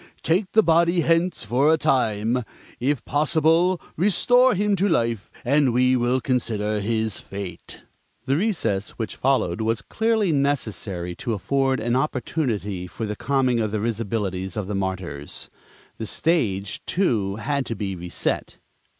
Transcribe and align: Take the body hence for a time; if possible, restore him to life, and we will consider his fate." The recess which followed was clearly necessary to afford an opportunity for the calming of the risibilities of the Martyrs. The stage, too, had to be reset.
Take 0.23 0.53
the 0.53 0.63
body 0.63 1.01
hence 1.01 1.43
for 1.43 1.71
a 1.71 1.77
time; 1.77 2.43
if 2.79 3.05
possible, 3.05 3.79
restore 3.95 4.55
him 4.55 4.75
to 4.77 4.89
life, 4.89 5.29
and 5.45 5.73
we 5.75 5.95
will 5.95 6.19
consider 6.19 6.79
his 6.79 7.19
fate." 7.19 7.83
The 8.25 8.35
recess 8.35 8.97
which 8.97 9.15
followed 9.15 9.61
was 9.61 9.83
clearly 9.83 10.31
necessary 10.31 11.13
to 11.17 11.33
afford 11.35 11.79
an 11.79 11.95
opportunity 11.95 12.87
for 12.87 13.05
the 13.05 13.15
calming 13.15 13.59
of 13.59 13.69
the 13.69 13.79
risibilities 13.79 14.57
of 14.57 14.65
the 14.65 14.73
Martyrs. 14.73 15.51
The 15.97 16.07
stage, 16.07 16.83
too, 16.87 17.35
had 17.35 17.63
to 17.67 17.75
be 17.75 17.95
reset. 17.95 18.57